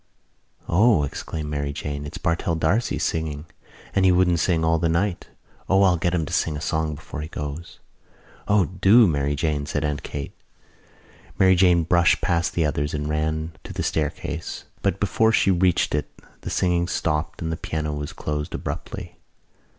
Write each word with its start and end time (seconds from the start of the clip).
"O," 0.67 1.03
exclaimed 1.03 1.47
Mary 1.51 1.71
Jane. 1.71 2.07
"It's 2.07 2.17
Bartell 2.17 2.55
D'Arcy 2.55 2.97
singing 2.97 3.45
and 3.93 4.03
he 4.03 4.11
wouldn't 4.11 4.39
sing 4.39 4.65
all 4.65 4.79
the 4.79 4.89
night. 4.89 5.27
O, 5.69 5.83
I'll 5.83 5.95
get 5.97 6.15
him 6.15 6.25
to 6.25 6.33
sing 6.33 6.57
a 6.57 6.59
song 6.59 6.95
before 6.95 7.21
he 7.21 7.27
goes." 7.27 7.77
"O 8.47 8.65
do, 8.65 9.05
Mary 9.05 9.35
Jane," 9.35 9.67
said 9.67 9.83
Aunt 9.85 10.01
Kate. 10.01 10.33
Mary 11.37 11.53
Jane 11.53 11.83
brushed 11.83 12.19
past 12.19 12.55
the 12.55 12.65
others 12.65 12.95
and 12.95 13.07
ran 13.09 13.51
to 13.63 13.73
the 13.73 13.83
staircase, 13.83 14.63
but 14.81 14.99
before 14.99 15.31
she 15.31 15.51
reached 15.51 15.93
it 15.93 16.09
the 16.41 16.49
singing 16.49 16.87
stopped 16.87 17.39
and 17.39 17.51
the 17.51 17.55
piano 17.55 17.93
was 17.93 18.11
closed 18.11 18.55
abruptly. 18.55 19.17